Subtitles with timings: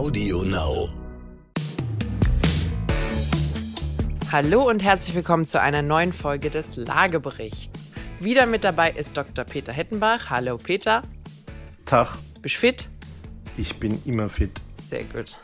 [0.00, 0.88] Audio Now.
[4.32, 7.90] Hallo und herzlich willkommen zu einer neuen Folge des Lageberichts.
[8.18, 9.44] Wieder mit dabei ist Dr.
[9.44, 10.30] Peter Hettenbach.
[10.30, 11.02] Hallo Peter.
[11.84, 12.88] Tag, Bist fit?
[13.58, 14.62] ich bin immer fit.
[14.88, 15.36] Sehr gut.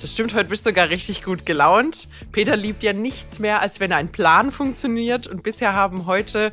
[0.00, 2.06] Das stimmt, heute bist du sogar richtig gut gelaunt.
[2.30, 5.26] Peter liebt ja nichts mehr, als wenn ein Plan funktioniert.
[5.26, 6.52] Und bisher haben heute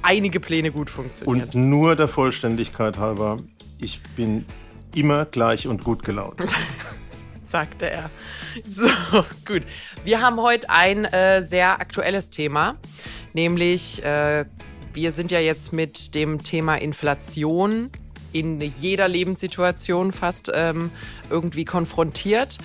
[0.00, 1.54] einige Pläne gut funktioniert.
[1.54, 3.36] Und nur der Vollständigkeit halber,
[3.78, 4.46] ich bin
[4.96, 6.40] immer gleich und gut gelaunt.
[7.48, 8.10] sagte er.
[8.64, 9.62] So, gut.
[10.04, 12.76] Wir haben heute ein äh, sehr aktuelles Thema,
[13.34, 14.44] nämlich äh,
[14.92, 17.90] wir sind ja jetzt mit dem Thema Inflation
[18.32, 20.90] in jeder Lebenssituation fast ähm,
[21.30, 22.58] irgendwie konfrontiert.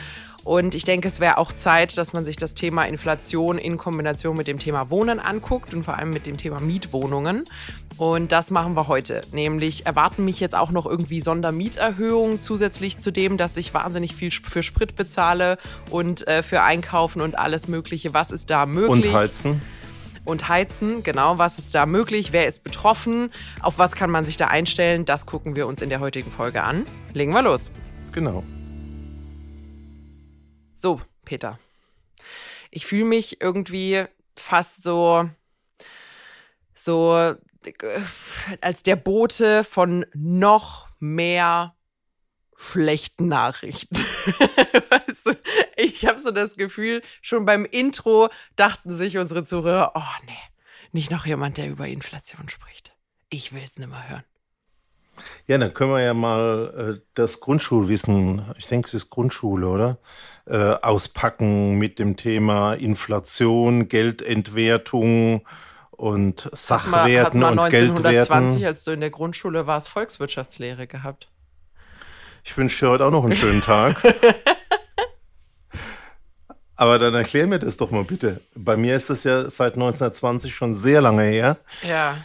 [0.43, 4.35] Und ich denke, es wäre auch Zeit, dass man sich das Thema Inflation in Kombination
[4.35, 7.43] mit dem Thema Wohnen anguckt und vor allem mit dem Thema Mietwohnungen.
[7.97, 9.21] Und das machen wir heute.
[9.31, 14.31] Nämlich erwarten mich jetzt auch noch irgendwie Sondermieterhöhungen zusätzlich zu dem, dass ich wahnsinnig viel
[14.31, 15.59] für Sprit bezahle
[15.91, 18.13] und äh, für Einkaufen und alles Mögliche.
[18.13, 19.05] Was ist da möglich?
[19.05, 19.61] Und heizen?
[20.23, 21.03] und heizen.
[21.03, 22.31] Genau, was ist da möglich?
[22.31, 23.31] Wer ist betroffen?
[23.61, 25.05] Auf was kann man sich da einstellen?
[25.05, 26.85] Das gucken wir uns in der heutigen Folge an.
[27.13, 27.71] Legen wir los.
[28.11, 28.43] Genau.
[30.81, 31.59] So, Peter.
[32.71, 35.29] Ich fühle mich irgendwie fast so,
[36.73, 37.35] so
[38.61, 41.75] als der Bote von noch mehr
[42.57, 43.95] schlechten Nachrichten.
[44.89, 45.39] weißt du,
[45.75, 50.33] ich habe so das Gefühl, schon beim Intro dachten sich unsere Zuhörer, oh nee,
[50.93, 52.91] nicht noch jemand, der über Inflation spricht.
[53.29, 54.23] Ich will es nicht mehr hören.
[55.47, 59.97] Ja, dann können wir ja mal äh, das Grundschulwissen, ich denke, es ist Grundschule, oder?
[60.45, 65.45] Äh, auspacken mit dem Thema Inflation, Geldentwertung
[65.91, 68.65] und Sachwerten hat man, hat man und 1920, Geldwerten.
[68.65, 71.29] als du in der Grundschule warst, Volkswirtschaftslehre gehabt.
[72.43, 73.95] Ich wünsche dir heute auch noch einen schönen Tag.
[76.75, 78.41] Aber dann erklär mir das doch mal bitte.
[78.55, 81.57] Bei mir ist das ja seit 1920 schon sehr lange her.
[81.87, 82.17] Ja.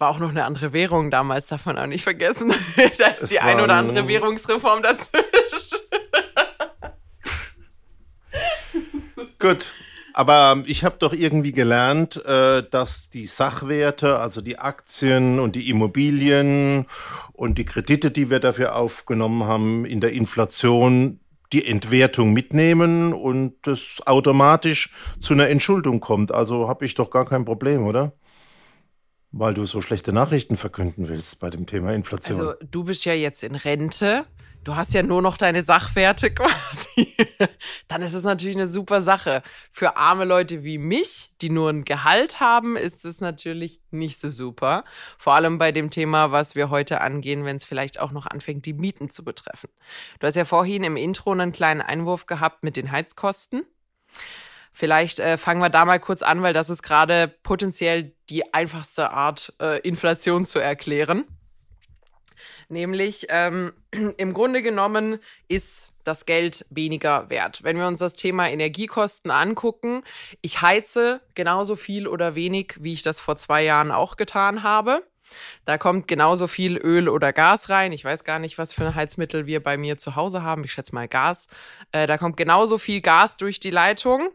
[0.00, 2.48] War auch noch eine andere Währung damals, darf man auch nicht vergessen.
[2.98, 5.78] da ist Es die ein oder andere Währungsreform dazwischen.
[9.38, 9.70] Gut.
[10.14, 15.54] Aber ähm, ich habe doch irgendwie gelernt, äh, dass die Sachwerte, also die Aktien und
[15.54, 16.86] die Immobilien
[17.34, 21.20] und die Kredite, die wir dafür aufgenommen haben, in der Inflation
[21.52, 26.32] die Entwertung mitnehmen und das automatisch zu einer Entschuldung kommt.
[26.32, 28.14] Also habe ich doch gar kein Problem, oder?
[29.32, 32.38] Weil du so schlechte Nachrichten verkünden willst bei dem Thema Inflation.
[32.38, 34.26] Also, du bist ja jetzt in Rente.
[34.62, 37.16] Du hast ja nur noch deine Sachwerte quasi.
[37.88, 39.42] Dann ist es natürlich eine super Sache.
[39.72, 44.28] Für arme Leute wie mich, die nur ein Gehalt haben, ist es natürlich nicht so
[44.28, 44.84] super.
[45.16, 48.66] Vor allem bei dem Thema, was wir heute angehen, wenn es vielleicht auch noch anfängt,
[48.66, 49.70] die Mieten zu betreffen.
[50.18, 53.64] Du hast ja vorhin im Intro einen kleinen Einwurf gehabt mit den Heizkosten.
[54.72, 59.10] Vielleicht äh, fangen wir da mal kurz an, weil das ist gerade potenziell die einfachste
[59.10, 61.24] Art, äh, Inflation zu erklären.
[62.68, 63.72] Nämlich, ähm,
[64.16, 67.62] im Grunde genommen ist das Geld weniger wert.
[67.62, 70.02] Wenn wir uns das Thema Energiekosten angucken,
[70.40, 75.02] ich heize genauso viel oder wenig, wie ich das vor zwei Jahren auch getan habe.
[75.64, 77.92] Da kommt genauso viel Öl oder Gas rein.
[77.92, 80.64] Ich weiß gar nicht, was für ein Heizmittel wir bei mir zu Hause haben.
[80.64, 81.46] Ich schätze mal Gas.
[81.92, 84.30] Äh, da kommt genauso viel Gas durch die Leitung.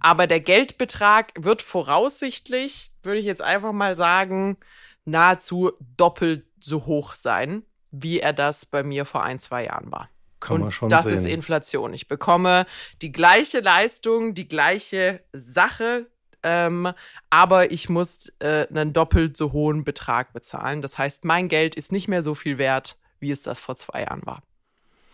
[0.00, 4.56] Aber der Geldbetrag wird voraussichtlich, würde ich jetzt einfach mal sagen,
[5.04, 10.10] nahezu doppelt so hoch sein, wie er das bei mir vor ein, zwei Jahren war.
[10.40, 11.14] Kann Und man schon das sehen.
[11.14, 11.94] ist Inflation.
[11.94, 12.66] Ich bekomme
[13.00, 16.06] die gleiche Leistung, die gleiche Sache,
[16.42, 16.92] ähm,
[17.30, 20.82] aber ich muss äh, einen doppelt so hohen Betrag bezahlen.
[20.82, 24.02] Das heißt, mein Geld ist nicht mehr so viel wert, wie es das vor zwei
[24.02, 24.42] Jahren war.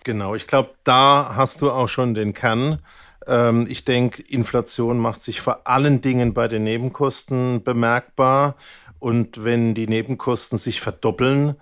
[0.05, 2.83] Genau, ich glaube, da hast du auch schon den Kern.
[3.27, 8.57] Ähm, ich denke, Inflation macht sich vor allen Dingen bei den Nebenkosten bemerkbar.
[8.99, 11.57] Und wenn die Nebenkosten sich verdoppeln,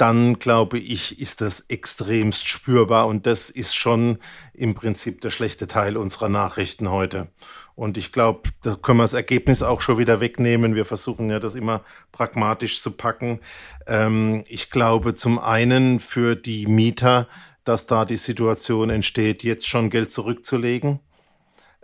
[0.00, 3.06] dann glaube ich, ist das extremst spürbar.
[3.06, 4.18] Und das ist schon
[4.54, 7.28] im Prinzip der schlechte Teil unserer Nachrichten heute.
[7.74, 10.74] Und ich glaube, da können wir das Ergebnis auch schon wieder wegnehmen.
[10.74, 11.82] Wir versuchen ja, das immer
[12.12, 13.40] pragmatisch zu packen.
[13.86, 17.28] Ähm, ich glaube zum einen für die Mieter,
[17.64, 21.00] dass da die Situation entsteht, jetzt schon Geld zurückzulegen.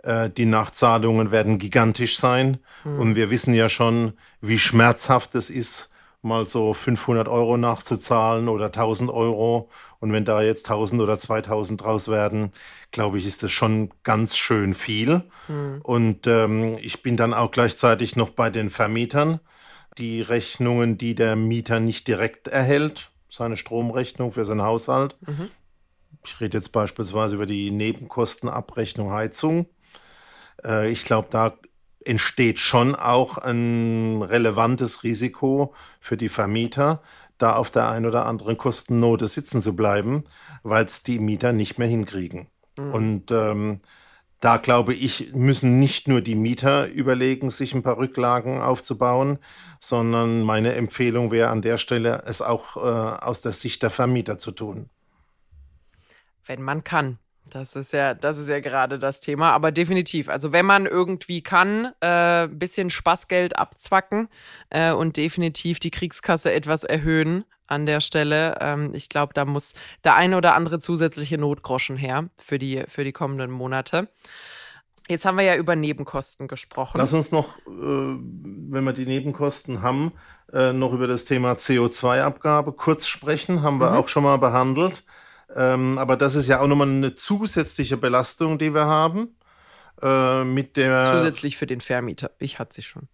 [0.03, 2.59] Äh, die Nachzahlungen werden gigantisch sein.
[2.99, 5.91] Und wir wissen ja schon, wie schmerzhaft es ist,
[6.21, 9.69] mal so 500 Euro nachzuzahlen oder 1000 Euro.
[9.99, 12.51] Und wenn da jetzt 1000 oder 2000 draus werden,
[12.91, 15.23] glaube ich, ist das schon ganz schön viel.
[15.83, 19.39] Und ähm, ich bin dann auch gleichzeitig noch bei den Vermietern.
[19.97, 25.17] Die Rechnungen, die der Mieter nicht direkt erhält, seine Stromrechnung für seinen Haushalt,
[26.27, 29.67] Ich rede jetzt beispielsweise über die Nebenkostenabrechnung Heizung.
[30.61, 31.53] Äh, ich glaube, da
[32.03, 37.01] entsteht schon auch ein relevantes Risiko für die Vermieter,
[37.37, 40.25] da auf der einen oder anderen Kostennote sitzen zu bleiben,
[40.63, 42.47] weil es die Mieter nicht mehr hinkriegen.
[42.77, 42.93] Mhm.
[42.93, 43.79] Und ähm,
[44.41, 49.39] da glaube ich, müssen nicht nur die Mieter überlegen, sich ein paar Rücklagen aufzubauen,
[49.79, 54.39] sondern meine Empfehlung wäre an der Stelle, es auch äh, aus der Sicht der Vermieter
[54.39, 54.89] zu tun.
[56.47, 57.19] Wenn man kann.
[57.49, 60.27] Das ist ja, das ist ja gerade das Thema, aber definitiv.
[60.27, 64.27] Also wenn man irgendwie kann, äh, bisschen Spaßgeld abzwacken
[64.69, 68.57] äh, und definitiv die Kriegskasse etwas erhöhen an der Stelle.
[68.61, 69.73] Ähm, ich glaube, da muss
[70.03, 74.09] der eine oder andere zusätzliche Notgroschen her für die, für die kommenden Monate.
[75.09, 76.97] Jetzt haben wir ja über Nebenkosten gesprochen.
[76.97, 80.11] Lass uns noch, äh, wenn wir die Nebenkosten haben,
[80.51, 83.61] äh, noch über das Thema CO2-Abgabe kurz sprechen.
[83.61, 83.97] Haben wir mhm.
[83.97, 85.03] auch schon mal behandelt.
[85.55, 89.35] Ähm, aber das ist ja auch nochmal eine zusätzliche Belastung, die wir haben.
[90.01, 92.31] Äh, mit der Zusätzlich für den Vermieter.
[92.39, 93.07] Ich hatte sie schon.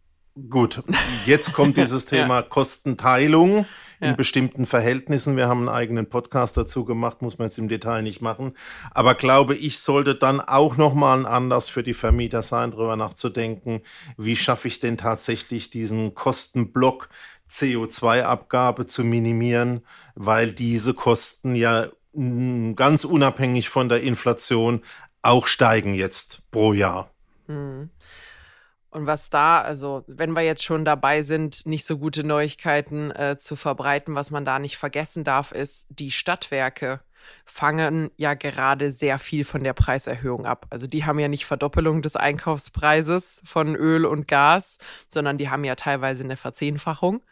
[0.50, 0.81] Gut,
[1.25, 2.41] jetzt kommt dieses Thema ja.
[2.41, 3.68] Kostenteilung
[4.00, 4.13] in ja.
[4.13, 5.38] bestimmten Verhältnissen.
[5.38, 8.53] Wir haben einen eigenen Podcast dazu gemacht, muss man jetzt im Detail nicht machen.
[8.91, 13.81] Aber glaube ich, sollte dann auch nochmal ein Anlass für die Vermieter sein, darüber nachzudenken,
[14.18, 17.09] wie schaffe ich denn tatsächlich diesen Kostenblock
[17.47, 24.81] CO2-Abgabe zu minimieren, weil diese Kosten ja ganz unabhängig von der Inflation
[25.21, 27.10] auch steigen jetzt pro Jahr.
[27.48, 27.89] Hm.
[28.89, 33.38] Und was da, also wenn wir jetzt schon dabei sind, nicht so gute Neuigkeiten äh,
[33.39, 37.00] zu verbreiten, was man da nicht vergessen darf, ist, die Stadtwerke
[37.45, 40.68] fangen ja gerade sehr viel von der Preiserhöhung ab.
[40.69, 44.77] Also die haben ja nicht Verdoppelung des Einkaufspreises von Öl und Gas,
[45.07, 47.24] sondern die haben ja teilweise eine Verzehnfachung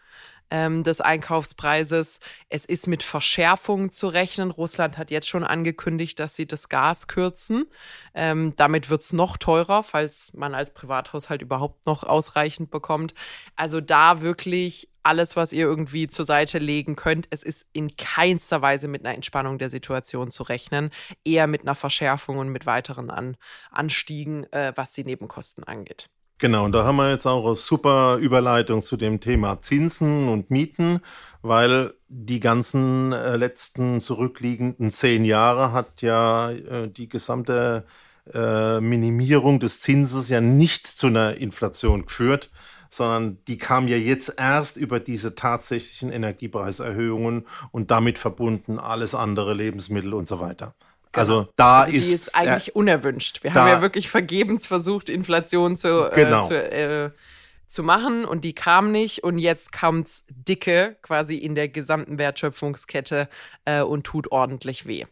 [0.51, 2.19] ähm, des Einkaufspreises.
[2.49, 4.51] Es ist mit Verschärfungen zu rechnen.
[4.51, 7.65] Russland hat jetzt schon angekündigt, dass sie das Gas kürzen.
[8.13, 13.15] Ähm, damit wird es noch teurer, falls man als Privathaushalt überhaupt noch ausreichend bekommt.
[13.55, 17.27] Also da wirklich alles, was ihr irgendwie zur Seite legen könnt.
[17.31, 20.91] Es ist in keinster Weise mit einer Entspannung der Situation zu rechnen,
[21.23, 23.37] eher mit einer Verschärfung und mit weiteren An
[23.71, 26.09] Anstiegen, äh, was die Nebenkosten angeht.
[26.41, 30.49] Genau, und da haben wir jetzt auch eine super Überleitung zu dem Thema Zinsen und
[30.49, 31.01] Mieten,
[31.43, 37.85] weil die ganzen äh, letzten zurückliegenden zehn Jahre hat ja äh, die gesamte
[38.33, 42.49] äh, Minimierung des Zinses ja nicht zu einer Inflation geführt,
[42.89, 49.53] sondern die kam ja jetzt erst über diese tatsächlichen Energiepreiserhöhungen und damit verbunden alles andere
[49.53, 50.73] Lebensmittel und so weiter.
[51.13, 51.53] Also genau.
[51.55, 52.09] da also die ist.
[52.09, 53.43] Die ist eigentlich äh, unerwünscht.
[53.43, 56.45] Wir haben ja wirklich vergebens versucht, Inflation zu, äh, genau.
[56.45, 57.11] äh, zu, äh,
[57.67, 63.29] zu machen und die kam nicht und jetzt kommt's dicke quasi in der gesamten Wertschöpfungskette
[63.65, 65.05] äh, und tut ordentlich weh.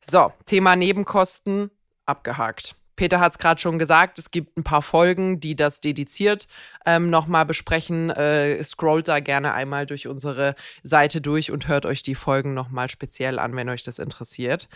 [0.00, 1.70] So, Thema Nebenkosten
[2.06, 2.76] abgehakt.
[2.94, 6.48] Peter hat es gerade schon gesagt, es gibt ein paar Folgen, die das dediziert
[6.86, 8.10] ähm, nochmal besprechen.
[8.10, 12.88] Äh, scrollt da gerne einmal durch unsere Seite durch und hört euch die Folgen nochmal
[12.88, 14.68] speziell an, wenn euch das interessiert.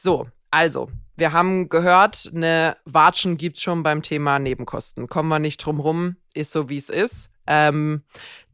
[0.00, 5.08] So, also, wir haben gehört, eine Watschen gibt's schon beim Thema Nebenkosten.
[5.08, 7.30] Kommen wir nicht drum rum, ist so wie es ist.
[7.46, 8.02] Ähm,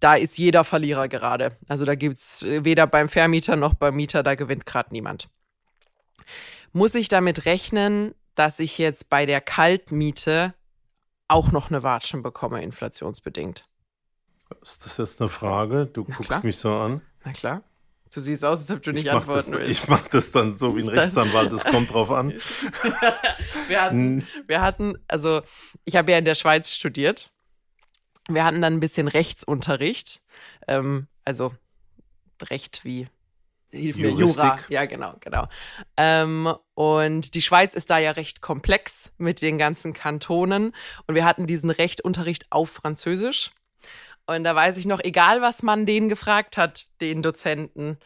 [0.01, 1.57] da ist jeder Verlierer gerade.
[1.69, 5.29] Also da gibt's weder beim Vermieter noch beim Mieter, da gewinnt gerade niemand.
[6.73, 10.55] Muss ich damit rechnen, dass ich jetzt bei der Kaltmiete
[11.29, 13.69] auch noch eine Watschen bekomme, inflationsbedingt?
[14.63, 15.87] Ist das jetzt eine Frage?
[15.87, 16.41] Du Na guckst klar.
[16.45, 17.01] mich so an.
[17.25, 17.63] Na klar.
[18.15, 19.83] Du siehst aus, als ob du nicht antworten das, willst.
[19.83, 22.33] Ich mach das dann so wie ein Rechtsanwalt, es kommt drauf an.
[23.69, 25.43] wir, hatten, wir hatten, also
[25.85, 27.31] ich habe ja in der Schweiz studiert.
[28.29, 30.21] Wir hatten dann ein bisschen Rechtsunterricht.
[30.69, 31.53] Ähm, also
[32.51, 33.09] Recht wie
[33.71, 34.61] Hilf mir, Jura.
[34.69, 35.49] Ja, genau, genau.
[35.97, 40.73] Ähm, und die Schweiz ist da ja recht komplex mit den ganzen Kantonen.
[41.09, 43.51] Und wir hatten diesen Rechtunterricht auf Französisch.
[44.27, 47.99] Und da weiß ich noch, egal was man denen gefragt hat, den Dozenten,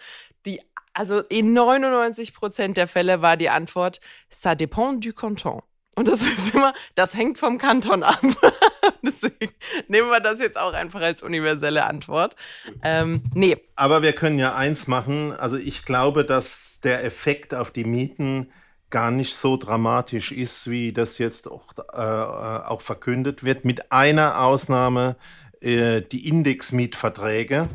[0.46, 0.60] die,
[0.92, 4.00] also in 99 Prozent der Fälle war die Antwort,
[4.32, 5.62] ça dépend du canton.
[5.94, 8.20] Und das ist immer, das hängt vom Kanton ab.
[9.02, 9.52] Deswegen
[9.88, 12.36] nehmen wir das jetzt auch einfach als universelle Antwort.
[12.82, 13.56] Ähm, nee.
[13.74, 15.32] Aber wir können ja eins machen.
[15.32, 18.52] Also ich glaube, dass der Effekt auf die Mieten
[18.90, 23.64] gar nicht so dramatisch ist, wie das jetzt auch, äh, auch verkündet wird.
[23.64, 25.16] Mit einer Ausnahme,
[25.60, 27.68] äh, die Indexmietverträge,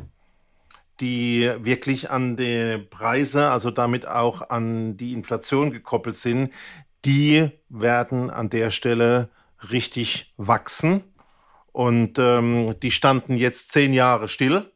[1.00, 6.52] die wirklich an die Preise, also damit auch an die Inflation gekoppelt sind,
[7.04, 9.28] die werden an der Stelle
[9.70, 11.02] richtig wachsen.
[11.72, 14.70] Und ähm, die standen jetzt zehn Jahre still.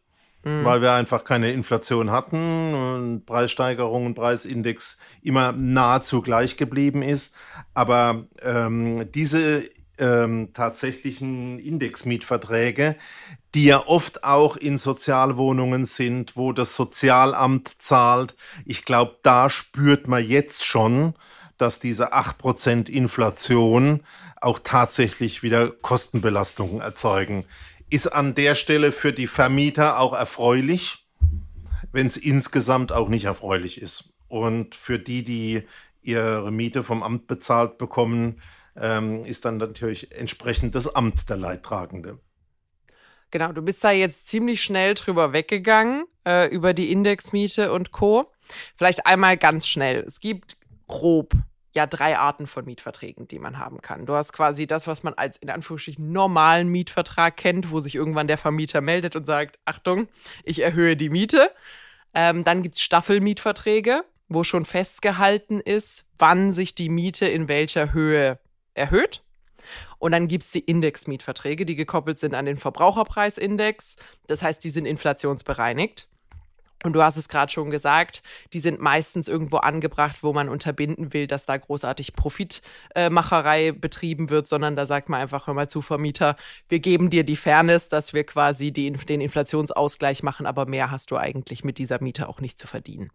[0.45, 0.65] mhm.
[0.65, 7.37] weil wir einfach keine Inflation hatten und Preissteigerung und Preisindex immer nahezu gleich geblieben ist.
[7.75, 12.97] Aber ähm, diese ähm, tatsächlichen Indexmietverträge,
[13.55, 18.35] die ja oft auch in Sozialwohnungen sind, wo das Sozialamt zahlt.
[18.65, 21.15] Ich glaube, da spürt man jetzt schon,
[21.57, 24.01] dass diese 8% Inflation
[24.41, 27.45] auch tatsächlich wieder Kostenbelastungen erzeugen.
[27.91, 31.07] Ist an der Stelle für die Vermieter auch erfreulich,
[31.91, 34.15] wenn es insgesamt auch nicht erfreulich ist.
[34.29, 35.63] Und für die, die
[36.03, 38.41] ihre Miete vom Amt bezahlt bekommen,
[38.81, 42.19] ähm, ist dann natürlich entsprechend das Amt der Leidtragende.
[43.31, 48.33] Genau, du bist da jetzt ziemlich schnell drüber weggegangen, äh, über die Indexmiete und Co.
[48.77, 50.03] Vielleicht einmal ganz schnell.
[50.07, 50.57] Es gibt
[50.87, 51.35] grob
[51.75, 54.07] ja drei Arten von Mietverträgen, die man haben kann.
[54.07, 58.27] Du hast quasi das, was man als in Anführungsstrichen normalen Mietvertrag kennt, wo sich irgendwann
[58.27, 60.09] der Vermieter meldet und sagt, Achtung,
[60.45, 61.51] ich erhöhe die Miete.
[62.15, 67.93] Ähm, dann gibt es Staffelmietverträge, wo schon festgehalten ist, wann sich die Miete in welcher
[67.93, 68.39] Höhe
[68.79, 69.23] erhöht.
[69.99, 73.97] Und dann gibt es die Indexmietverträge, die gekoppelt sind an den Verbraucherpreisindex.
[74.27, 76.09] Das heißt, die sind inflationsbereinigt.
[76.85, 81.13] Und du hast es gerade schon gesagt, die sind meistens irgendwo angebracht, wo man unterbinden
[81.13, 85.83] will, dass da großartig Profitmacherei betrieben wird, sondern da sagt man einfach, hör mal zu,
[85.83, 86.37] Vermieter,
[86.69, 91.11] wir geben dir die Fairness, dass wir quasi die, den Inflationsausgleich machen, aber mehr hast
[91.11, 93.11] du eigentlich mit dieser Miete auch nicht zu verdienen.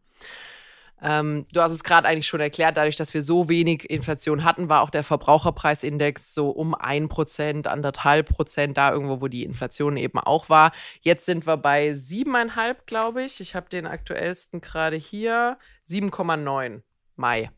[1.02, 4.70] Ähm, du hast es gerade eigentlich schon erklärt, dadurch, dass wir so wenig Inflation hatten,
[4.70, 9.98] war auch der Verbraucherpreisindex so um ein Prozent, anderthalb Prozent, da irgendwo, wo die Inflation
[9.98, 10.72] eben auch war.
[11.02, 13.42] Jetzt sind wir bei siebeneinhalb, glaube ich.
[13.42, 15.58] Ich habe den aktuellsten gerade hier,
[15.90, 16.82] 7,9
[17.18, 17.50] Mai.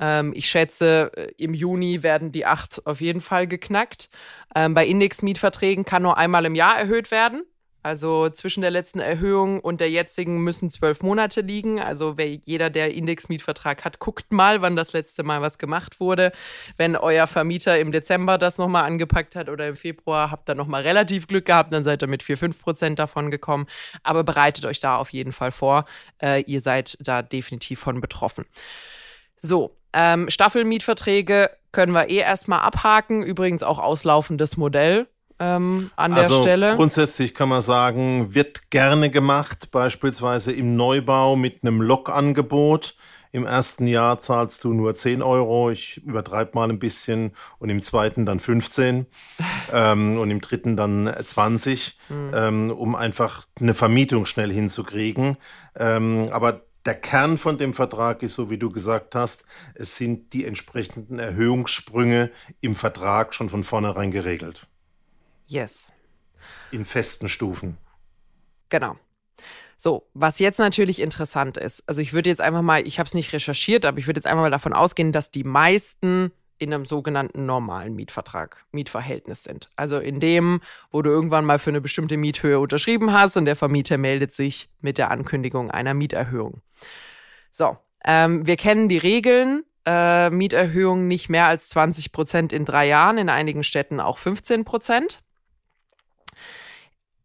[0.00, 4.08] Ähm, ich schätze, äh, im Juni werden die acht auf jeden Fall geknackt.
[4.54, 7.44] Ähm, bei Indexmietverträgen kann nur einmal im Jahr erhöht werden.
[7.82, 11.80] Also zwischen der letzten Erhöhung und der jetzigen müssen zwölf Monate liegen.
[11.80, 16.32] Also wer, jeder, der Indexmietvertrag hat, guckt mal, wann das letzte Mal was gemacht wurde.
[16.76, 20.82] Wenn euer Vermieter im Dezember das nochmal angepackt hat oder im Februar, habt ihr nochmal
[20.82, 23.66] relativ Glück gehabt, dann seid ihr mit 4, 5 Prozent davon gekommen.
[24.02, 25.86] Aber bereitet euch da auf jeden Fall vor.
[26.22, 28.44] Äh, ihr seid da definitiv von betroffen.
[29.38, 33.22] So, ähm, Staffelmietverträge können wir eh erstmal abhaken.
[33.22, 35.06] Übrigens auch auslaufendes Modell
[35.40, 36.76] ähm, an der also Stelle.
[36.76, 42.94] Grundsätzlich kann man sagen, wird gerne gemacht, beispielsweise im Neubau mit einem Lokangebot.
[43.32, 47.80] Im ersten Jahr zahlst du nur 10 Euro, ich übertreibe mal ein bisschen, und im
[47.80, 49.06] zweiten dann 15
[49.72, 52.30] ähm, und im dritten dann 20, mhm.
[52.34, 55.36] ähm, um einfach eine Vermietung schnell hinzukriegen.
[55.76, 59.44] Ähm, aber der Kern von dem Vertrag ist, so wie du gesagt hast,
[59.74, 62.30] es sind die entsprechenden Erhöhungssprünge
[62.60, 64.66] im Vertrag schon von vornherein geregelt.
[65.50, 65.92] Yes.
[66.70, 67.76] In festen Stufen.
[68.68, 68.96] Genau.
[69.76, 73.14] So, was jetzt natürlich interessant ist, also ich würde jetzt einfach mal, ich habe es
[73.14, 76.84] nicht recherchiert, aber ich würde jetzt einfach mal davon ausgehen, dass die meisten in einem
[76.84, 79.70] sogenannten normalen Mietvertrag, Mietverhältnis sind.
[79.74, 80.60] Also in dem,
[80.92, 84.68] wo du irgendwann mal für eine bestimmte Miethöhe unterschrieben hast und der Vermieter meldet sich
[84.80, 86.60] mit der Ankündigung einer Mieterhöhung.
[87.50, 89.64] So, ähm, wir kennen die Regeln.
[89.86, 94.64] Äh, Mieterhöhung nicht mehr als 20 Prozent in drei Jahren, in einigen Städten auch 15
[94.64, 95.22] Prozent.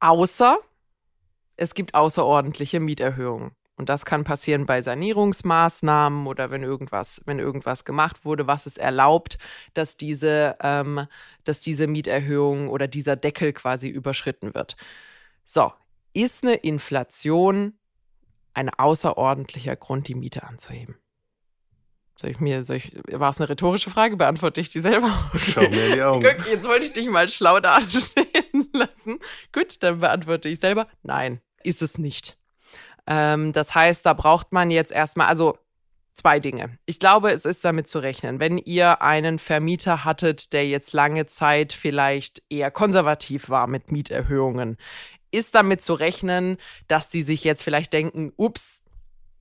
[0.06, 0.60] Außer
[1.58, 3.56] es gibt außerordentliche Mieterhöhungen.
[3.76, 8.78] Und das kann passieren bei Sanierungsmaßnahmen oder wenn irgendwas, wenn irgendwas gemacht wurde, was es
[8.78, 9.40] erlaubt,
[9.74, 11.08] dass diese, ähm,
[11.44, 14.76] dass diese Mieterhöhung oder dieser Deckel quasi überschritten wird.
[15.44, 15.74] So,
[16.14, 17.74] ist eine Inflation
[18.54, 21.00] ein außerordentlicher Grund, die Miete anzuheben?
[22.16, 24.18] Soll ich mir, soll ich, war es eine rhetorische Frage?
[24.18, 25.32] Beantworte ich die selber?
[25.36, 26.24] Schau mir die Augen.
[26.24, 28.25] Jetzt wollte ich dich mal schlau dastehen
[28.76, 29.20] lassen.
[29.52, 30.88] Gut, dann beantworte ich selber.
[31.04, 32.38] Nein, ist es nicht.
[33.08, 35.58] Ähm, das heißt, da braucht man jetzt erstmal, also
[36.14, 36.78] zwei Dinge.
[36.86, 38.40] Ich glaube, es ist damit zu rechnen.
[38.40, 44.78] Wenn ihr einen Vermieter hattet, der jetzt lange Zeit vielleicht eher konservativ war mit Mieterhöhungen,
[45.32, 48.82] ist damit zu rechnen, dass sie sich jetzt vielleicht denken, ups,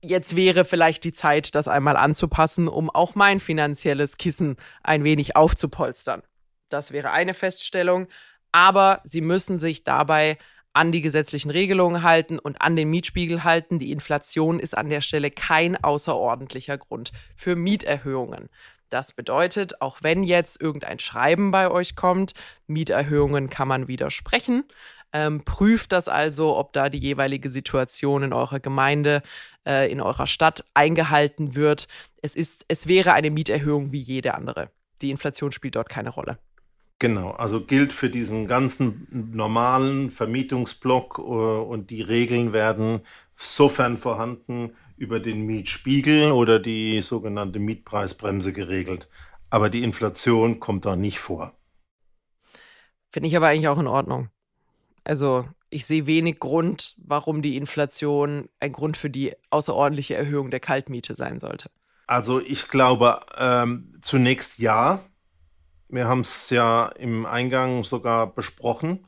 [0.01, 5.35] jetzt wäre vielleicht die Zeit, das einmal anzupassen, um auch mein finanzielles Kissen ein wenig
[5.35, 6.21] aufzupolstern.
[6.69, 8.07] Das wäre eine Feststellung.
[8.55, 10.37] Aber sie müssen sich dabei
[10.71, 13.79] an die gesetzlichen Regelungen halten und an den Mietspiegel halten.
[13.79, 18.47] Die Inflation ist an der Stelle kein außerordentlicher Grund für Mieterhöhungen.
[18.89, 22.33] Das bedeutet, auch wenn jetzt irgendein Schreiben bei euch kommt,
[22.65, 24.63] Mieterhöhungen kann man widersprechen.
[25.11, 29.21] Ähm, prüft das also, ob da die jeweilige Situation in eurer Gemeinde,
[29.67, 31.89] äh, in eurer Stadt eingehalten wird.
[32.21, 34.69] Es ist, es wäre eine Mieterhöhung wie jede andere.
[35.01, 36.39] Die Inflation spielt dort keine Rolle.
[36.99, 43.01] Genau, also gilt für diesen ganzen normalen Vermietungsblock äh, und die Regeln werden
[43.35, 49.09] sofern vorhanden über den Mietspiegel oder die sogenannte Mietpreisbremse geregelt.
[49.49, 51.53] Aber die Inflation kommt da nicht vor.
[53.11, 54.29] Finde ich aber eigentlich auch in Ordnung.
[55.03, 60.59] Also ich sehe wenig Grund, warum die Inflation ein Grund für die außerordentliche Erhöhung der
[60.61, 61.69] Kaltmiete sein sollte.
[62.07, 65.01] Also ich glaube ähm, zunächst ja.
[65.89, 69.05] Wir haben es ja im Eingang sogar besprochen.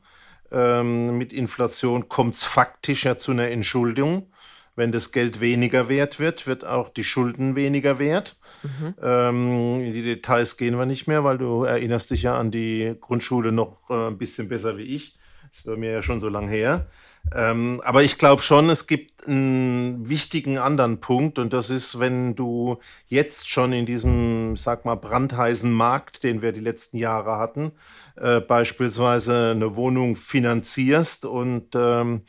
[0.50, 4.30] Ähm, mit Inflation kommt es faktisch ja zu einer Entschuldung.
[4.76, 8.38] Wenn das Geld weniger wert wird, wird auch die Schulden weniger wert.
[8.62, 8.94] Mhm.
[9.02, 12.94] Ähm, in die Details gehen wir nicht mehr, weil du erinnerst dich ja an die
[13.00, 15.18] Grundschule noch äh, ein bisschen besser wie ich.
[15.50, 16.86] Das war mir ja schon so lange her.
[17.34, 22.34] Ähm, aber ich glaube schon, es gibt einen wichtigen anderen Punkt und das ist, wenn
[22.34, 27.72] du jetzt schon in diesem, sag mal, brandheißen Markt, den wir die letzten Jahre hatten,
[28.16, 32.22] äh, beispielsweise eine Wohnung finanzierst und ähm,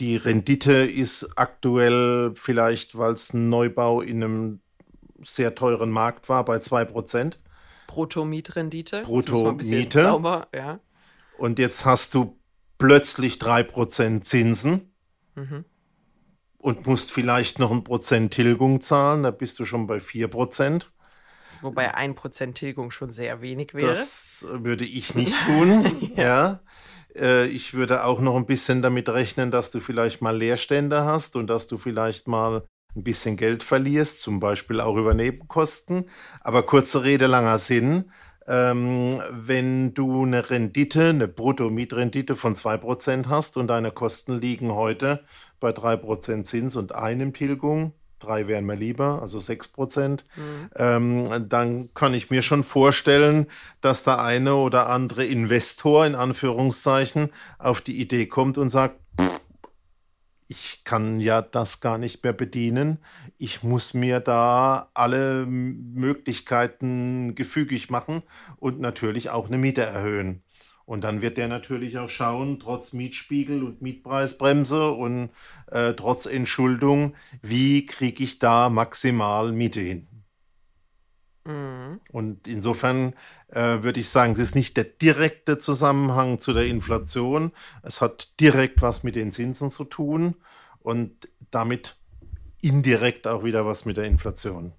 [0.00, 4.60] die Rendite ist aktuell vielleicht, weil es ein Neubau in einem
[5.22, 7.34] sehr teuren Markt war, bei 2%.
[7.86, 9.02] Brutto-Mietrendite.
[9.02, 10.20] Brutto-Miete.
[10.54, 10.80] Ja.
[11.38, 12.36] Und jetzt hast du
[12.84, 14.92] plötzlich 3% Zinsen
[15.34, 15.64] mhm.
[16.58, 20.86] und musst vielleicht noch ein Prozent Tilgung zahlen, da bist du schon bei 4%.
[21.62, 23.86] Wobei ein Prozent Tilgung schon sehr wenig wäre.
[23.86, 26.22] Das würde ich nicht tun, ja.
[26.22, 26.60] ja.
[27.16, 31.36] Äh, ich würde auch noch ein bisschen damit rechnen, dass du vielleicht mal Leerstände hast
[31.36, 32.64] und dass du vielleicht mal
[32.94, 36.10] ein bisschen Geld verlierst, zum Beispiel auch über Nebenkosten.
[36.40, 38.10] Aber kurze Rede, langer Sinn.
[38.46, 45.24] Ähm, wenn du eine Rendite, eine Brutto-Mietrendite von 2% hast und deine Kosten liegen heute
[45.60, 47.92] bei 3% Zins und einem Tilgung,
[48.24, 50.70] drei wären mir lieber, also 6%, mhm.
[50.76, 53.46] ähm, dann kann ich mir schon vorstellen,
[53.80, 58.98] dass der eine oder andere Investor in Anführungszeichen auf die Idee kommt und sagt,
[60.48, 62.98] ich kann ja das gar nicht mehr bedienen.
[63.38, 68.22] Ich muss mir da alle Möglichkeiten gefügig machen
[68.56, 70.42] und natürlich auch eine Miete erhöhen.
[70.86, 75.30] Und dann wird der natürlich auch schauen, trotz Mietspiegel und Mietpreisbremse und
[75.70, 80.13] äh, trotz Entschuldung, wie kriege ich da maximal Miete hin.
[81.44, 82.00] Mhm.
[82.10, 83.14] Und insofern
[83.48, 87.52] äh, würde ich sagen, es ist nicht der direkte Zusammenhang zu der Inflation.
[87.82, 90.36] Es hat direkt was mit den Zinsen zu tun
[90.80, 91.96] und damit
[92.60, 94.72] indirekt auch wieder was mit der Inflation.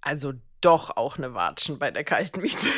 [0.00, 2.68] Also doch auch eine Watschen bei der kalten Miete.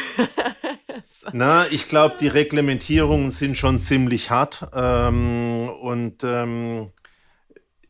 [1.33, 4.69] Na, ich glaube, die Reglementierungen sind schon ziemlich hart.
[4.73, 6.93] Ähm, und ähm,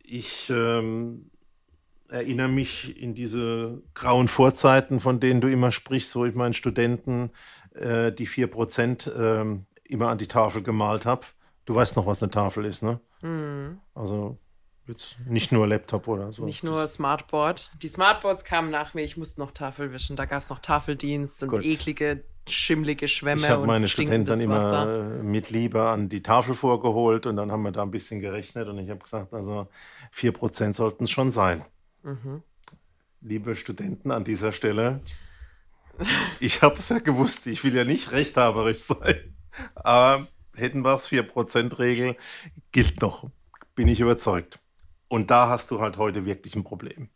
[0.02, 1.30] ich ähm,
[2.08, 7.30] erinnere mich in diese grauen Vorzeiten, von denen du immer sprichst, wo ich meinen Studenten
[7.74, 11.26] äh, die 4% äh, immer an die Tafel gemalt habe.
[11.64, 13.00] Du weißt noch, was eine Tafel ist, ne?
[13.22, 13.78] Mhm.
[13.94, 14.38] Also
[14.86, 16.44] jetzt nicht nur Laptop oder so.
[16.44, 17.70] Nicht nur Smartboard.
[17.82, 20.16] Die Smartboards kamen nach mir, ich musste noch Tafel wischen.
[20.16, 21.64] Da gab es noch Tafeldienst und Gut.
[21.64, 23.40] eklige, schimmlige Schwämme.
[23.40, 24.86] Ich habe meine Studenten dann immer Wasser.
[25.22, 28.78] mit Liebe an die Tafel vorgeholt und dann haben wir da ein bisschen gerechnet und
[28.78, 29.66] ich habe gesagt, also
[30.14, 31.64] 4% sollten es schon sein.
[33.20, 35.00] Liebe Studenten an dieser Stelle,
[36.40, 39.36] ich habe es ja gewusst, ich will ja nicht rechthaberisch sein,
[39.74, 42.16] aber es 4%-Regel
[42.70, 43.30] gilt noch,
[43.74, 44.60] bin ich überzeugt.
[45.08, 47.08] Und da hast du halt heute wirklich ein Problem.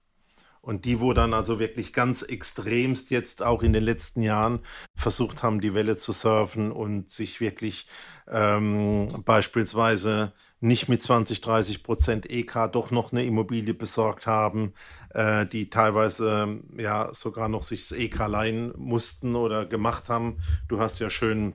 [0.62, 4.61] Und die, wo dann also wirklich ganz extremst jetzt auch in den letzten Jahren
[4.94, 7.87] versucht haben, die Welle zu surfen und sich wirklich
[8.29, 14.75] ähm, beispielsweise nicht mit 20, 30 Prozent EK doch noch eine Immobilie besorgt haben,
[15.11, 20.38] äh, die teilweise ja sogar noch sich das EK leihen mussten oder gemacht haben.
[20.68, 21.55] Du hast ja schön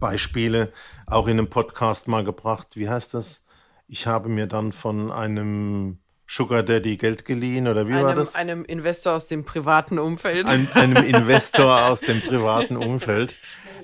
[0.00, 0.72] Beispiele
[1.06, 2.74] auch in einem Podcast mal gebracht.
[2.74, 3.46] Wie heißt das?
[3.86, 8.34] Ich habe mir dann von einem Sugar Daddy Geld geliehen oder wie einem, war das?
[8.34, 10.48] Einem Investor aus dem privaten Umfeld.
[10.48, 13.38] Ein, einem Investor aus dem privaten Umfeld.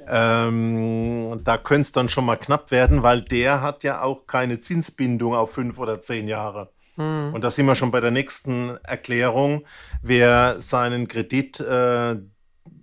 [0.08, 4.60] Ähm, da könnte es dann schon mal knapp werden, weil der hat ja auch keine
[4.60, 6.70] Zinsbindung auf fünf oder zehn Jahre.
[6.96, 7.32] Hm.
[7.32, 9.64] Und da sind wir schon bei der nächsten Erklärung.
[10.02, 12.16] Wer seinen Kredit äh,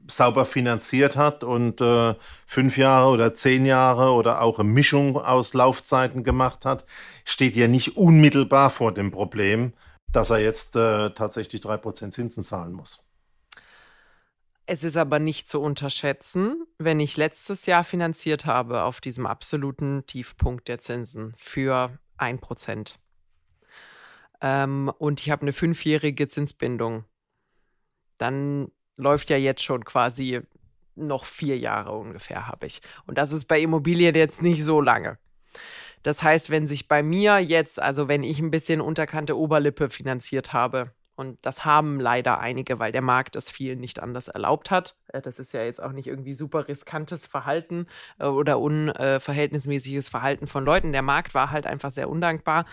[0.09, 5.53] sauber finanziert hat und äh, fünf Jahre oder zehn Jahre oder auch eine Mischung aus
[5.53, 6.85] Laufzeiten gemacht hat,
[7.25, 9.73] steht ja nicht unmittelbar vor dem Problem,
[10.11, 13.05] dass er jetzt äh, tatsächlich drei Prozent Zinsen zahlen muss.
[14.65, 20.05] Es ist aber nicht zu unterschätzen, wenn ich letztes Jahr finanziert habe auf diesem absoluten
[20.05, 22.99] Tiefpunkt der Zinsen für ein Prozent.
[24.41, 27.05] Ähm, und ich habe eine fünfjährige Zinsbindung.
[28.19, 30.41] Dann läuft ja jetzt schon quasi
[30.95, 32.81] noch vier Jahre ungefähr habe ich.
[33.05, 35.17] Und das ist bei Immobilien jetzt nicht so lange.
[36.03, 40.53] Das heißt, wenn sich bei mir jetzt, also wenn ich ein bisschen unterkante Oberlippe finanziert
[40.53, 44.95] habe, und das haben leider einige, weil der Markt es vielen nicht anders erlaubt hat.
[45.09, 47.87] Äh, das ist ja jetzt auch nicht irgendwie super riskantes Verhalten
[48.19, 50.93] äh, oder unverhältnismäßiges Verhalten von Leuten.
[50.93, 52.63] Der Markt war halt einfach sehr undankbar.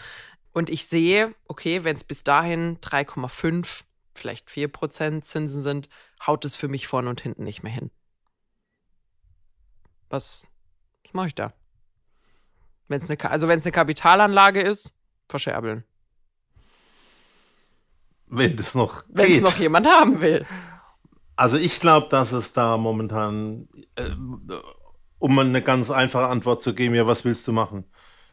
[0.52, 3.82] Und ich sehe, okay, wenn es bis dahin 3,5,
[4.16, 5.88] vielleicht 4 Prozent Zinsen sind,
[6.26, 7.90] haut es für mich vorne und hinten nicht mehr hin.
[10.08, 10.46] Was,
[11.04, 11.52] was mache ich da?
[12.88, 14.94] Wenn's eine, also wenn es eine Kapitalanlage ist,
[15.28, 15.84] verscherbeln.
[18.28, 20.46] Wenn das noch Wenn es noch jemand haben will.
[21.36, 24.10] Also ich glaube, dass es da momentan, äh,
[25.18, 27.84] um eine ganz einfache Antwort zu geben, ja, was willst du machen?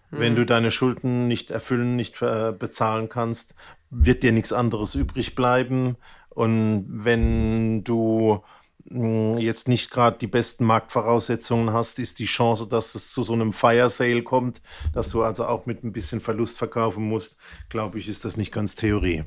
[0.10, 0.19] Hm.
[0.19, 3.56] Wenn du deine Schulden nicht erfüllen, nicht äh, bezahlen kannst,
[3.94, 5.98] wird dir nichts anderes übrig bleiben.
[6.30, 8.44] Und wenn du
[8.88, 13.34] hm, jetzt nicht gerade die besten Marktvoraussetzungen hast, ist die Chance, dass es zu so
[13.34, 14.62] einem Fire Sale kommt,
[14.94, 18.52] dass du also auch mit ein bisschen Verlust verkaufen musst, glaube ich, ist das nicht
[18.52, 19.24] ganz Theorie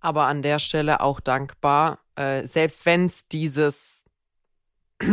[0.00, 4.04] aber an der Stelle auch dankbar, äh, selbst wenn es dieses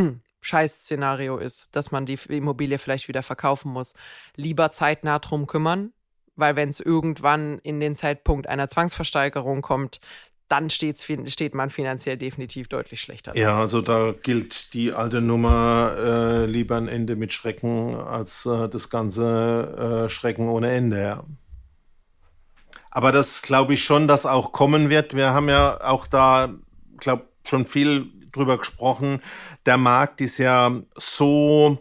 [0.42, 3.94] Scheiß-Szenario ist, dass man die Immobilie vielleicht wieder verkaufen muss,
[4.36, 5.94] lieber zeitnah drum kümmern,
[6.36, 10.00] weil wenn es irgendwann in den Zeitpunkt einer Zwangsversteigerung kommt,
[10.48, 13.36] dann steht man finanziell definitiv deutlich schlechter.
[13.36, 18.70] Ja, also da gilt die alte Nummer, äh, lieber ein Ende mit Schrecken als äh,
[18.70, 21.02] das ganze äh, Schrecken ohne Ende.
[21.02, 21.24] Ja.
[22.92, 25.16] Aber das glaube ich schon, dass auch kommen wird.
[25.16, 26.54] Wir haben ja auch da,
[26.98, 29.22] glaube schon viel drüber gesprochen.
[29.66, 31.80] Der Markt ist ja so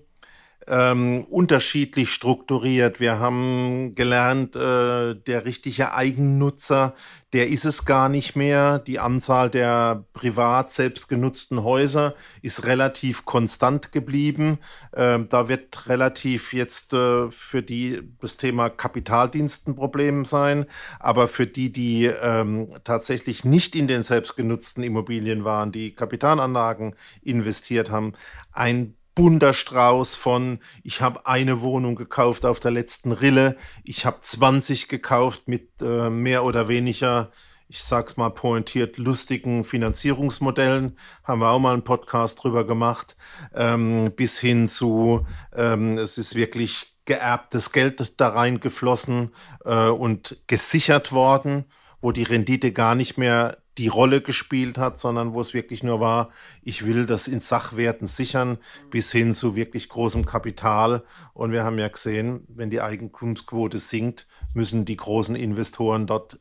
[0.68, 3.00] ähm, unterschiedlich strukturiert.
[3.00, 6.94] Wir haben gelernt, äh, der richtige Eigennutzer,
[7.32, 8.78] der ist es gar nicht mehr.
[8.78, 14.58] Die Anzahl der privat selbst genutzten Häuser ist relativ konstant geblieben.
[14.94, 20.66] Ähm, da wird relativ jetzt äh, für die das Thema Kapitaldienst ein Problem sein.
[21.00, 27.90] Aber für die, die ähm, tatsächlich nicht in den selbstgenutzten Immobilien waren, die Kapitalanlagen investiert
[27.90, 28.12] haben,
[28.52, 34.18] ein bunter Strauß von, ich habe eine Wohnung gekauft auf der letzten Rille, ich habe
[34.20, 37.30] 20 gekauft mit äh, mehr oder weniger,
[37.68, 40.98] ich sag's mal pointiert, lustigen Finanzierungsmodellen.
[41.22, 43.16] Haben wir auch mal einen Podcast drüber gemacht,
[43.54, 51.12] ähm, bis hin zu, ähm, es ist wirklich geerbtes Geld da reingeflossen äh, und gesichert
[51.12, 51.64] worden,
[52.00, 56.00] wo die Rendite gar nicht mehr die Rolle gespielt hat, sondern wo es wirklich nur
[56.00, 56.30] war,
[56.62, 58.58] ich will das in Sachwerten sichern,
[58.90, 61.02] bis hin zu wirklich großem Kapital.
[61.32, 66.38] Und wir haben ja gesehen, wenn die Eigentumsquote sinkt, müssen die großen Investoren dort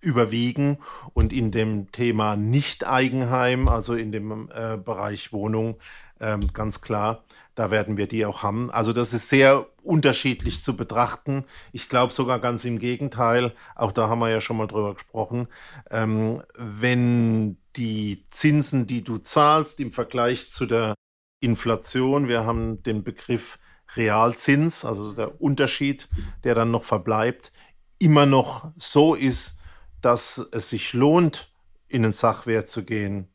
[0.00, 0.78] überwiegen
[1.14, 5.78] und in dem Thema Nicht-Eigenheim, also in dem äh, Bereich Wohnung,
[6.20, 7.24] äh, ganz klar,
[7.56, 8.70] da werden wir die auch haben.
[8.70, 11.44] Also das ist sehr unterschiedlich zu betrachten.
[11.72, 15.48] Ich glaube sogar ganz im Gegenteil, auch da haben wir ja schon mal drüber gesprochen,
[15.90, 20.94] ähm, wenn die Zinsen, die du zahlst im Vergleich zu der
[21.40, 23.58] Inflation, wir haben den Begriff
[23.96, 26.08] Realzins, also der Unterschied,
[26.44, 27.52] der dann noch verbleibt,
[27.98, 29.62] immer noch so ist,
[30.02, 31.52] dass es sich lohnt,
[31.88, 33.28] in den Sachwert zu gehen,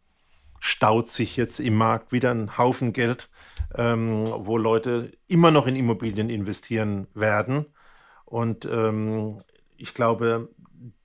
[0.60, 3.30] staut sich jetzt im Markt wieder ein Haufen Geld
[3.76, 7.66] ähm, wo Leute immer noch in Immobilien investieren werden.
[8.26, 9.42] Und ähm,
[9.78, 10.50] ich glaube,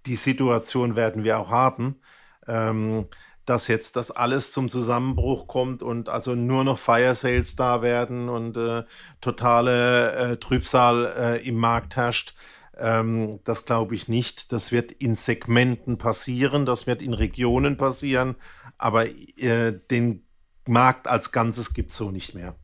[0.06, 2.00] die Situation werden wir auch haben,
[2.46, 3.06] ähm,
[3.44, 8.28] dass jetzt das alles zum Zusammenbruch kommt und also nur noch Fire Sales da werden
[8.28, 8.82] und äh,
[9.20, 12.35] totale äh, Trübsal äh, im Markt herrscht.
[12.76, 14.52] Ähm, das glaube ich nicht.
[14.52, 18.35] Das wird in Segmenten passieren, das wird in Regionen passieren,
[18.78, 20.25] aber äh, den
[20.68, 22.57] Markt als Ganzes gibt es so nicht mehr.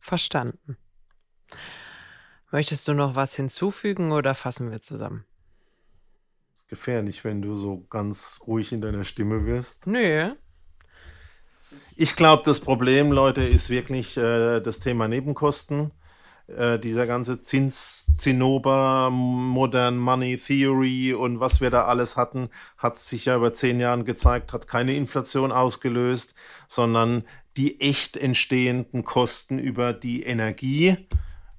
[0.00, 0.76] Verstanden.
[2.50, 5.24] Möchtest du noch was hinzufügen oder fassen wir zusammen?
[6.64, 9.86] ist gefährlich, wenn du so ganz ruhig in deiner Stimme wirst.
[9.86, 10.34] Nö.
[11.96, 15.90] Ich glaube, das Problem, Leute, ist wirklich äh, das Thema Nebenkosten.
[16.46, 22.98] Äh, dieser ganze Zins, Zinnober, Modern Money Theory und was wir da alles hatten, hat
[22.98, 26.34] sich ja über zehn Jahren gezeigt, hat keine Inflation ausgelöst,
[26.68, 27.24] sondern
[27.56, 30.98] die echt entstehenden Kosten über die Energie,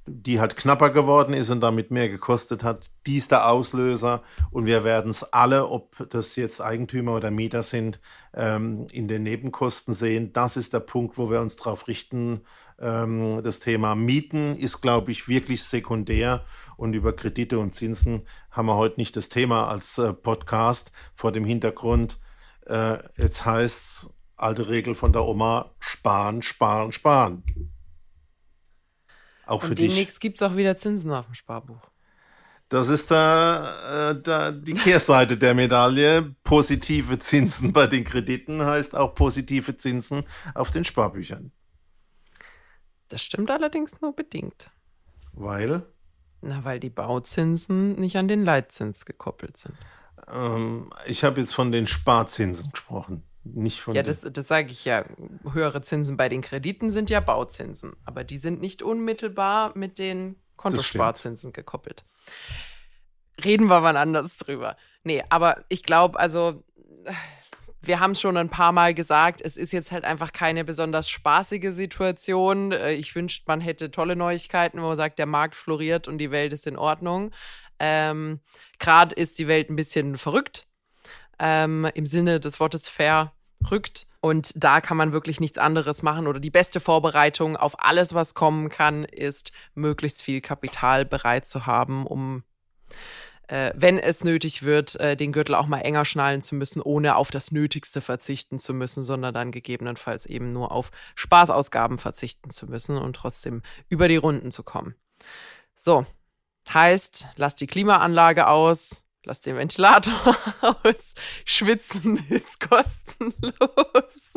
[0.06, 4.22] die halt knapper geworden ist und damit mehr gekostet hat, die ist der Auslöser.
[4.52, 8.00] Und wir werden es alle, ob das jetzt Eigentümer oder Mieter sind,
[8.36, 10.32] ähm, in den Nebenkosten sehen.
[10.32, 12.42] Das ist der Punkt, wo wir uns darauf richten
[12.80, 16.46] ähm, das Thema Mieten ist, glaube ich, wirklich sekundär.
[16.78, 21.32] Und über Kredite und Zinsen haben wir heute nicht das Thema als äh, Podcast vor
[21.32, 22.20] dem Hintergrund.
[22.66, 27.44] Äh, jetzt heißt alte Regel von der Oma, sparen, sparen, sparen.
[29.46, 31.82] Auch Und für demnächst gibt es auch wieder Zinsen auf dem Sparbuch.
[32.70, 36.36] Das ist da, äh, da die Kehrseite der Medaille.
[36.44, 40.24] Positive Zinsen bei den Krediten heißt auch positive Zinsen
[40.56, 41.52] auf den Sparbüchern.
[43.10, 44.72] Das stimmt allerdings nur bedingt.
[45.34, 45.86] Weil?
[46.42, 49.76] Na, weil die Bauzinsen nicht an den Leitzins gekoppelt sind.
[50.28, 53.24] Ähm, ich habe jetzt von den Sparzinsen gesprochen.
[53.44, 55.06] Nicht von ja, das, das sage ich ja.
[55.52, 57.96] Höhere Zinsen bei den Krediten sind ja Bauzinsen.
[58.04, 62.06] Aber die sind nicht unmittelbar mit den Kontosparzinsen gekoppelt.
[63.44, 64.78] Reden wir wann anders drüber.
[65.04, 66.64] Nee, aber ich glaube, also
[67.88, 71.10] wir haben es schon ein paar Mal gesagt, es ist jetzt halt einfach keine besonders
[71.10, 72.72] spaßige Situation.
[72.72, 76.32] Äh, ich wünschte, man hätte tolle Neuigkeiten, wo man sagt, der Markt floriert und die
[76.32, 77.32] Welt ist in Ordnung.
[77.80, 78.40] Ähm,
[78.80, 80.68] Gerade ist die Welt ein bisschen verrückt,
[81.40, 84.08] ähm, im Sinne des Wortes verrückt.
[84.22, 86.28] Und da kann man wirklich nichts anderes machen.
[86.28, 91.66] Oder die beste Vorbereitung auf alles, was kommen kann, ist, möglichst viel Kapital bereit zu
[91.66, 92.44] haben, um
[93.48, 97.16] äh, wenn es nötig wird, äh, den Gürtel auch mal enger schnallen zu müssen, ohne
[97.16, 102.68] auf das Nötigste verzichten zu müssen, sondern dann gegebenenfalls eben nur auf Spaßausgaben verzichten zu
[102.68, 104.96] müssen und trotzdem über die Runden zu kommen.
[105.76, 106.06] So,
[106.74, 114.34] heißt, lass die Klimaanlage aus, lass den Ventilator aus, Schwitzen ist kostenlos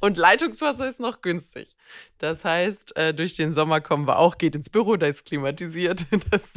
[0.00, 1.76] und Leitungswasser ist noch günstig.
[2.18, 6.06] Das heißt, äh, durch den Sommer kommen wir auch, geht ins Büro, da ist klimatisiert.
[6.30, 6.54] Das,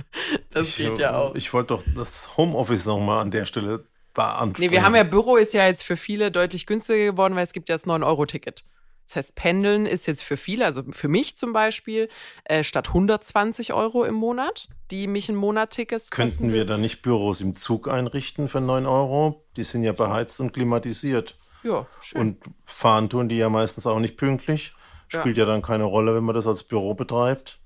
[0.49, 1.35] das ich, geht ja auch.
[1.35, 4.69] Ich wollte doch das Homeoffice nochmal an der Stelle da ansprechen.
[4.69, 7.53] Nee, wir haben ja Büro ist ja jetzt für viele deutlich günstiger geworden, weil es
[7.53, 8.65] gibt ja das 9-Euro-Ticket.
[9.11, 12.07] Das heißt, Pendeln ist jetzt für viele, also für mich zum Beispiel,
[12.45, 17.01] äh, statt 120 Euro im Monat, die mich ein Monat Tickets Könnten wir da nicht
[17.01, 19.43] Büros im Zug einrichten für 9 Euro?
[19.57, 21.35] Die sind ja beheizt und klimatisiert.
[21.61, 22.21] Ja, schön.
[22.21, 24.73] Und fahren tun die ja meistens auch nicht pünktlich.
[25.09, 25.43] Spielt ja.
[25.43, 27.59] ja dann keine Rolle, wenn man das als Büro betreibt.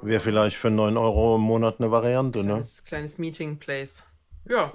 [0.00, 2.52] Wäre vielleicht für 9 Euro im Monat eine Variante, ne?
[2.52, 4.04] Kleines, kleines Meeting Place.
[4.48, 4.72] Ja,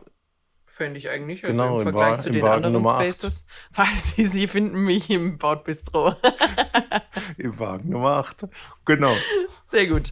[0.73, 1.43] Fände ich eigentlich.
[1.43, 3.45] Also genau, im Vergleich zu den anderen Nummer Spaces.
[3.73, 3.77] 8.
[3.77, 6.15] Weil sie, sie finden mich im Bordbistro.
[7.37, 8.47] Im Wagen Nummer 8.
[8.83, 9.15] Genau.
[9.61, 10.11] Sehr gut.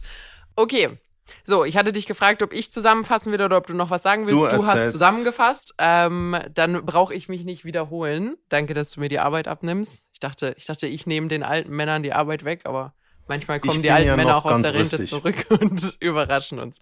[0.54, 1.00] Okay.
[1.44, 4.28] So, ich hatte dich gefragt, ob ich zusammenfassen will oder ob du noch was sagen
[4.28, 4.52] willst.
[4.52, 5.74] Du, du hast zusammengefasst.
[5.78, 8.36] Ähm, dann brauche ich mich nicht wiederholen.
[8.48, 10.04] Danke, dass du mir die Arbeit abnimmst.
[10.12, 12.94] Ich dachte, ich dachte, ich nehme den alten Männern die Arbeit weg, aber
[13.26, 16.78] manchmal kommen die alten ja Männer auch aus der Rente zurück und überraschen uns.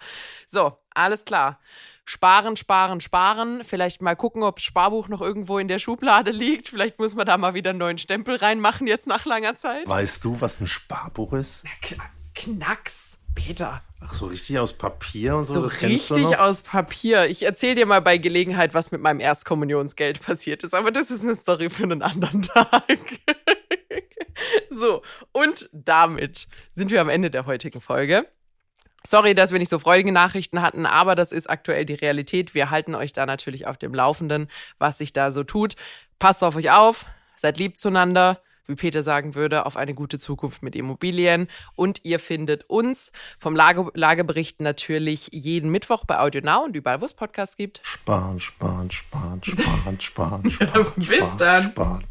[0.47, 1.59] So, alles klar
[2.11, 3.63] sparen, sparen, sparen.
[3.65, 6.69] Vielleicht mal gucken, ob das Sparbuch noch irgendwo in der Schublade liegt.
[6.69, 9.89] Vielleicht muss man da mal wieder einen neuen Stempel reinmachen jetzt nach langer Zeit.
[9.89, 11.65] Weißt du, was ein Sparbuch ist?
[12.35, 13.81] Knacks, Peter.
[14.01, 15.55] Ach so, richtig aus Papier und so?
[15.55, 17.27] So richtig aus Papier.
[17.27, 20.75] Ich erzähle dir mal bei Gelegenheit, was mit meinem Erstkommunionsgeld passiert ist.
[20.75, 22.99] Aber das ist eine Story für einen anderen Tag.
[24.71, 28.27] so, und damit sind wir am Ende der heutigen Folge.
[29.07, 32.55] Sorry, dass wir nicht so freudige Nachrichten hatten, aber das ist aktuell die Realität.
[32.55, 35.77] Wir halten euch da natürlich auf dem Laufenden, was sich da so tut.
[36.19, 40.63] Passt auf euch auf, seid lieb zueinander, wie Peter sagen würde, auf eine gute Zukunft
[40.63, 41.49] mit Immobilien.
[41.77, 47.01] Und ihr findet uns vom Lage Lagebericht natürlich jeden Mittwoch bei Audio Now und überall,
[47.01, 47.81] wo es Podcasts gibt.
[47.83, 50.93] Sparen, sparen, sparen, sparen, sparen, sparen.
[50.97, 51.71] Bis dann.
[51.71, 52.05] Sparen.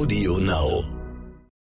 [0.00, 0.99] Audio Now.